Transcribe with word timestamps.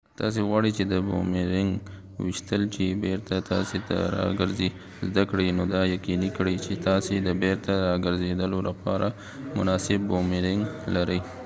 که 0.07 0.17
تاسې 0.21 0.39
غواړئ 0.47 0.71
چې 0.77 0.83
د 0.91 0.93
بومیرنګ 1.07 1.71
ویشتل 2.23 2.61
چې 2.75 2.83
بیرته 3.03 3.35
تاسې 3.51 3.77
ته 3.87 3.97
راګرځې 4.17 4.69
زده 5.07 5.23
کړئ 5.29 5.47
نو 5.57 5.63
دا 5.73 5.81
یقیني 5.95 6.29
کړئ 6.37 6.55
چې 6.65 6.73
تاسې 6.87 7.13
د 7.21 7.29
بیرته 7.41 7.73
راګرځیدلو 7.89 8.59
لپاره 8.69 9.07
یو 9.15 9.53
مناسب 9.57 9.99
بومیرنګ 10.09 10.61
لرئ 10.95 11.19